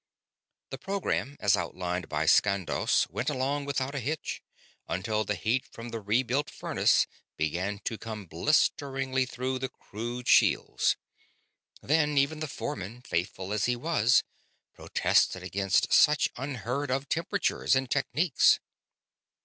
[0.71, 4.41] The program as outlined by Skandos went along without a hitch
[4.87, 7.05] until the heat from the rebuilt furnace
[7.37, 10.95] began to come blisteringly through the crude shields.
[11.83, 14.23] Then even the foreman, faithful as he was,
[14.73, 18.59] protested against such unheard of temperatures and techniques.